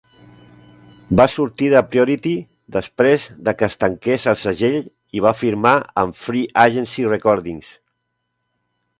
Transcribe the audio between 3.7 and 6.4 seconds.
tanqués el segell i va firmar amb